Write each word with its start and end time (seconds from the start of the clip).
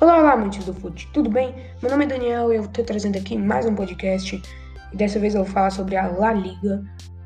Olá, 0.00 0.18
olá, 0.18 0.32
amantes 0.32 0.64
do 0.64 0.72
fute, 0.72 1.06
tudo 1.12 1.28
bem? 1.28 1.54
Meu 1.82 1.90
nome 1.90 2.06
é 2.06 2.08
Daniel 2.08 2.50
e 2.50 2.56
eu 2.56 2.64
estou 2.64 2.82
trazendo 2.82 3.18
aqui 3.18 3.36
mais 3.36 3.66
um 3.66 3.74
podcast. 3.74 4.40
E 4.90 4.96
dessa 4.96 5.20
vez 5.20 5.34
eu 5.34 5.44
vou 5.44 5.52
falar 5.52 5.68
sobre 5.68 5.94
a 5.94 6.06
La 6.06 6.32
Liga, 6.32 6.82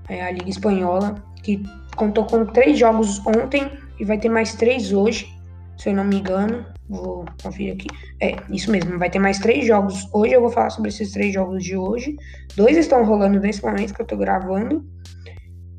é, 0.08 0.24
a 0.24 0.32
Liga 0.32 0.50
Espanhola, 0.50 1.14
que 1.44 1.62
contou 1.94 2.26
com 2.26 2.44
três 2.46 2.76
jogos 2.76 3.24
ontem 3.28 3.70
e 4.00 4.04
vai 4.04 4.18
ter 4.18 4.28
mais 4.28 4.56
três 4.56 4.92
hoje, 4.92 5.32
se 5.78 5.90
eu 5.90 5.94
não 5.94 6.02
me 6.02 6.16
engano. 6.16 6.66
Vou 6.88 7.24
conferir 7.40 7.74
aqui. 7.74 7.86
É, 8.20 8.34
isso 8.50 8.72
mesmo, 8.72 8.98
vai 8.98 9.08
ter 9.08 9.20
mais 9.20 9.38
três 9.38 9.64
jogos 9.64 10.08
hoje. 10.12 10.32
Eu 10.32 10.40
vou 10.40 10.50
falar 10.50 10.70
sobre 10.70 10.88
esses 10.88 11.12
três 11.12 11.32
jogos 11.32 11.62
de 11.62 11.76
hoje. 11.76 12.16
Dois 12.56 12.76
estão 12.76 13.04
rolando 13.04 13.38
nesse 13.38 13.62
momento 13.62 13.94
que 13.94 14.00
eu 14.00 14.04
estou 14.04 14.18
gravando. 14.18 14.84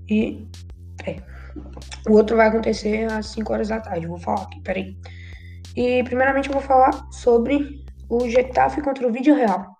E. 0.10 0.48
É. 1.06 1.18
O 2.08 2.14
outro 2.14 2.38
vai 2.38 2.48
acontecer 2.48 3.12
às 3.12 3.26
5 3.28 3.52
horas 3.52 3.68
da 3.68 3.82
tarde. 3.82 4.08
Vou 4.08 4.18
falar 4.18 4.44
aqui, 4.44 4.62
peraí. 4.62 4.96
E 5.76 6.04
primeiramente 6.04 6.48
eu 6.48 6.54
vou 6.54 6.62
falar 6.62 7.08
sobre 7.12 7.84
o 8.10 8.30
Getafe 8.30 8.82
contra 8.82 9.08
o 9.08 9.12
Vídeo 9.12 9.36
Real. 9.36 9.76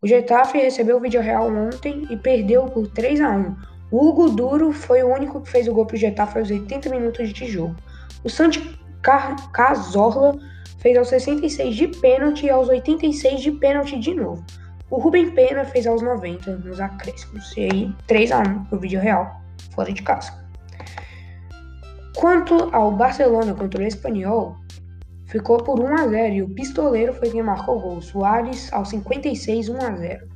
O 0.00 0.06
Getafe 0.06 0.58
recebeu 0.58 0.96
o 0.96 1.00
Vídeo 1.00 1.20
Real 1.20 1.48
ontem 1.48 2.06
e 2.10 2.16
perdeu 2.16 2.66
por 2.66 2.88
3 2.88 3.20
a 3.20 3.30
1. 3.30 3.56
O 3.90 4.08
Hugo 4.08 4.30
Duro 4.30 4.72
foi 4.72 5.02
o 5.02 5.12
único 5.12 5.40
que 5.40 5.50
fez 5.50 5.68
o 5.68 5.74
gol 5.74 5.86
para 5.86 5.94
o 5.94 5.98
Getafe 5.98 6.38
aos 6.38 6.50
80 6.50 6.88
minutos 6.90 7.32
de 7.32 7.46
jogo. 7.46 7.76
O 8.22 8.30
Santi 8.30 8.78
Cazorla 9.52 10.38
fez 10.78 10.96
aos 10.96 11.08
66 11.08 11.74
de 11.76 11.88
pênalti 11.88 12.46
e 12.46 12.50
aos 12.50 12.68
86 12.68 13.40
de 13.40 13.52
pênalti 13.52 13.98
de 13.98 14.14
novo. 14.14 14.44
O 14.90 14.98
Rubem 14.98 15.30
Pena 15.30 15.64
fez 15.64 15.86
aos 15.86 16.02
90 16.02 16.56
nos 16.56 16.80
acréscimos. 16.80 17.54
E 17.56 17.64
aí, 17.64 17.94
3 18.06 18.32
a 18.32 18.38
1 18.40 18.64
pro 18.64 18.78
Vídeo 18.78 19.00
Real, 19.00 19.40
fora 19.74 19.92
de 19.92 20.02
casa. 20.02 20.32
Quanto 22.16 22.68
ao 22.72 22.92
Barcelona 22.92 23.54
contra 23.54 23.82
o 23.82 23.86
Espanhol, 23.86 24.56
ficou 25.34 25.58
por 25.58 25.80
1 25.80 25.94
a 25.94 26.06
0 26.06 26.34
e 26.34 26.42
o 26.42 26.48
pistoleiro 26.48 27.12
foi 27.12 27.28
quem 27.28 27.42
marcou 27.42 27.76
o 27.76 27.80
gol. 27.80 28.00
Soares 28.00 28.72
aos 28.72 28.90
56, 28.90 29.68
1 29.68 29.76
a 29.78 29.96
0. 29.96 30.28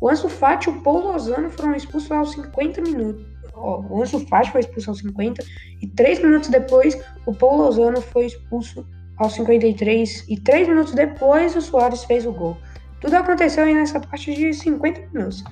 O 0.00 0.08
Ansu 0.08 0.30
Fati 0.30 0.70
e 0.70 0.72
o 0.72 0.80
Paul 0.80 1.12
Lozano 1.12 1.50
foram 1.50 1.74
expulsos 1.74 2.10
aos 2.10 2.32
50 2.32 2.80
minutos. 2.80 3.26
o 3.54 4.00
Ansu 4.02 4.18
Fati 4.26 4.50
foi 4.50 4.62
expulso 4.62 4.88
aos 4.90 4.98
50 5.00 5.44
e 5.82 5.86
3 5.88 6.22
minutos 6.22 6.48
depois 6.48 6.98
o 7.26 7.34
Paul 7.34 7.58
Lozano 7.58 8.00
foi 8.00 8.26
expulso 8.26 8.86
aos 9.18 9.34
53 9.34 10.24
e 10.26 10.40
3 10.40 10.68
minutos 10.68 10.94
depois 10.94 11.54
o 11.54 11.60
Soares 11.60 12.04
fez 12.04 12.24
o 12.24 12.32
gol. 12.32 12.56
Tudo 13.02 13.14
aconteceu 13.14 13.64
aí 13.64 13.74
nessa 13.74 14.00
parte 14.00 14.34
de 14.34 14.54
50 14.54 15.08
minutos. 15.12 15.44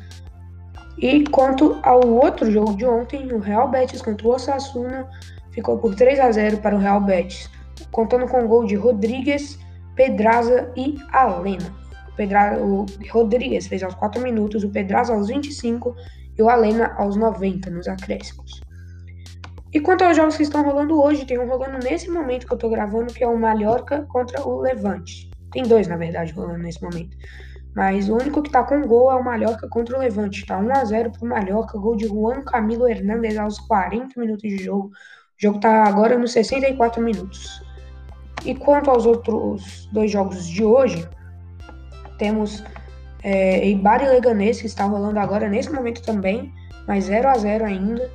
E 0.97 1.25
quanto 1.25 1.79
ao 1.83 2.09
outro 2.09 2.51
jogo 2.51 2.75
de 2.75 2.87
ontem, 2.87 3.31
o 3.35 3.39
Real 3.39 3.69
Betis 3.69 4.01
contra 4.01 4.27
o 4.27 4.31
Osasuna 4.31 5.07
ficou 5.51 5.77
por 5.77 5.95
3 5.95 6.21
a 6.21 6.33
0 6.33 6.59
para 6.59 6.75
o 6.75 6.79
Real 6.79 7.03
Betis 7.03 7.51
contando 7.91 8.27
com 8.27 8.45
o 8.45 8.49
gol 8.49 8.65
de 8.65 8.75
Rodrigues, 8.75 9.59
Pedraza 9.95 10.73
e 10.77 10.97
Alena. 11.13 11.75
Pedra... 12.17 12.59
O 12.63 12.87
Rodrigues 13.11 13.67
fez 13.67 13.83
aos 13.83 13.95
4 13.95 14.23
minutos, 14.23 14.65
o 14.65 14.71
Pedraza 14.71 15.13
aos 15.13 15.29
25 15.29 15.95
e 16.37 16.43
o 16.43 16.49
Alena 16.49 16.95
aos 16.97 17.17
90 17.17 17.71
nos 17.71 17.89
acréscimos. 17.89 18.61
E 19.73 19.81
quanto 19.81 20.05
aos 20.05 20.17
jogos 20.17 20.37
que 20.37 20.45
estão 20.45 20.63
rolando 20.63 21.03
hoje, 21.03 21.27
tem 21.27 21.39
um 21.39 21.49
rolando 21.49 21.85
nesse 21.85 22.09
momento 22.09 22.47
que 22.47 22.53
eu 22.53 22.59
tô 22.59 22.69
gravando, 22.69 23.13
que 23.13 23.25
é 23.25 23.27
o 23.27 23.37
Mallorca 23.37 24.07
contra 24.09 24.41
o 24.47 24.61
Levante. 24.61 25.29
Tem 25.51 25.65
dois, 25.65 25.89
na 25.89 25.97
verdade, 25.97 26.33
rolando 26.33 26.63
nesse 26.63 26.81
momento. 26.81 27.17
Mas 27.75 28.09
o 28.09 28.15
único 28.15 28.41
que 28.41 28.53
tá 28.53 28.63
com 28.63 28.83
gol 28.83 29.11
é 29.11 29.17
o 29.17 29.25
Mallorca 29.25 29.69
contra 29.69 29.97
o 29.97 29.99
Levante. 29.99 30.47
Tá 30.47 30.61
1x0 30.61 31.19
pro 31.19 31.29
Mallorca, 31.29 31.77
gol 31.77 31.97
de 31.97 32.07
Juan 32.07 32.43
Camilo 32.43 32.89
Hernandes 32.89 33.37
aos 33.37 33.59
40 33.59 34.21
minutos 34.21 34.49
de 34.49 34.63
jogo. 34.63 34.87
O 34.87 34.91
jogo 35.37 35.59
tá 35.59 35.83
agora 35.83 36.17
nos 36.17 36.31
64 36.31 37.03
minutos. 37.03 37.61
E 38.45 38.55
quanto 38.55 38.91
aos 38.91 39.07
outros 39.07 39.89
dois 39.93 40.11
jogos 40.11 40.47
de 40.47 40.63
hoje, 40.63 41.09
temos 42.19 42.63
é, 43.23 43.67
Eibar 43.67 44.03
e 44.03 44.09
Leganês, 44.09 44.61
que 44.61 44.67
está 44.67 44.85
rolando 44.85 45.19
agora 45.19 45.49
nesse 45.49 45.73
momento 45.73 46.03
também, 46.03 46.53
mas 46.87 47.05
0 47.05 47.29
a 47.29 47.39
0 47.39 47.65
ainda, 47.65 48.11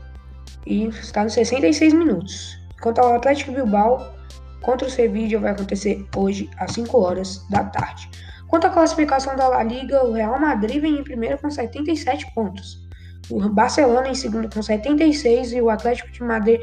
e 0.65 0.85
está 0.85 1.23
nos 1.23 1.33
66 1.33 1.93
minutos. 1.93 2.59
Quanto 2.81 2.99
ao 2.99 3.15
Atlético 3.15 3.51
Bilbao, 3.51 4.13
contra 4.61 4.87
o 4.87 4.91
Sevilla 4.91 5.39
vai 5.39 5.51
acontecer 5.51 6.05
hoje 6.15 6.49
às 6.57 6.73
5 6.73 6.97
horas 6.97 7.45
da 7.49 7.63
tarde. 7.63 8.09
Quanto 8.47 8.67
à 8.67 8.69
classificação 8.69 9.35
da 9.35 9.47
La 9.47 9.63
Liga, 9.63 10.05
o 10.05 10.13
Real 10.13 10.39
Madrid 10.39 10.81
vem 10.81 10.99
em 10.99 11.03
primeiro 11.03 11.37
com 11.39 11.49
77 11.49 12.31
pontos. 12.33 12.87
O 13.29 13.47
Barcelona 13.49 14.09
em 14.09 14.15
segundo 14.15 14.49
com 14.51 14.61
76 14.61 15.53
e 15.53 15.61
o 15.61 15.69
Atlético 15.69 16.11
de 16.11 16.23
Madrid 16.23 16.61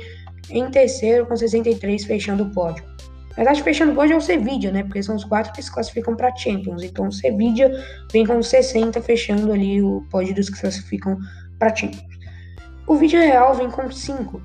em 0.51 0.69
terceiro 0.71 1.27
com 1.27 1.37
63, 1.37 2.05
fechando 2.05 2.45
o 2.45 2.51
pódio. 2.51 2.85
Na 3.37 3.45
verdade, 3.45 3.63
fechando 3.63 3.93
o 3.93 3.95
pódio 3.95 4.15
é 4.15 4.17
o 4.17 4.21
Sevilla, 4.21 4.73
né? 4.73 4.83
Porque 4.83 5.03
são 5.03 5.15
os 5.15 5.25
quatro 5.25 5.53
que 5.53 5.63
se 5.63 5.71
classificam 5.71 6.17
para 6.17 6.35
Champions. 6.35 6.83
Então, 6.83 7.09
o 7.09 7.13
Sevilla 7.13 7.71
vem 8.11 8.27
com 8.27 8.43
60, 8.43 9.01
fechando 9.03 9.53
ali 9.53 9.83
o 9.83 10.07
pódio 10.11 10.35
dos 10.35 10.49
que 10.49 10.57
se 10.57 10.63
classificam 10.63 11.19
para 11.59 11.75
Champions. 11.75 12.17
O 12.87 12.95
Vídeo 12.95 13.21
Real 13.21 13.55
vem 13.55 13.71
com 13.71 13.91
5. 13.91 14.41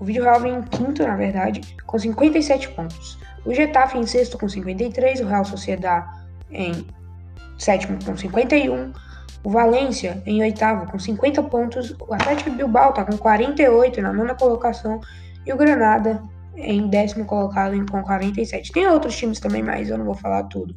O 0.00 0.04
Vídeo 0.04 0.24
Real 0.24 0.40
vem 0.40 0.54
em 0.54 0.62
quinto, 0.62 1.04
na 1.04 1.14
verdade, 1.14 1.60
com 1.86 1.96
57 1.96 2.70
pontos. 2.70 3.18
O 3.44 3.54
Getafe 3.54 3.96
em 3.96 4.06
sexto 4.06 4.38
com 4.38 4.48
53, 4.48 5.20
o 5.20 5.26
Real 5.26 5.44
Sociedad 5.44 6.04
em 6.50 6.86
sétimo 7.58 7.98
com 8.04 8.16
51, 8.16 8.92
o 9.44 9.50
Valência 9.50 10.22
em 10.26 10.40
oitavo 10.42 10.90
com 10.90 10.98
50 10.98 11.42
pontos, 11.44 11.94
o 12.00 12.14
Atlético 12.14 12.50
Bilbao 12.50 12.90
está 12.90 13.04
com 13.04 13.16
48 13.16 14.00
na 14.00 14.12
nona 14.12 14.34
colocação 14.34 15.00
e 15.46 15.52
o 15.52 15.56
Granada 15.56 16.22
em 16.56 16.88
décimo 16.88 17.24
colocado 17.24 17.74
com 17.90 18.02
47. 18.02 18.72
Tem 18.72 18.86
outros 18.86 19.16
times 19.16 19.40
também, 19.40 19.62
mas 19.62 19.90
eu 19.90 19.98
não 19.98 20.04
vou 20.04 20.14
falar 20.14 20.44
tudo. 20.44 20.74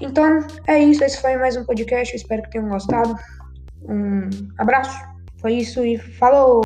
Então, 0.00 0.46
é 0.66 0.78
isso. 0.78 1.02
Esse 1.02 1.20
foi 1.20 1.36
mais 1.36 1.56
um 1.56 1.64
podcast. 1.64 2.14
Eu 2.14 2.18
espero 2.18 2.42
que 2.42 2.50
tenham 2.50 2.68
gostado. 2.68 3.16
Um 3.82 4.28
abraço. 4.58 4.98
Foi 5.40 5.54
isso 5.54 5.84
e 5.84 5.98
falou! 5.98 6.62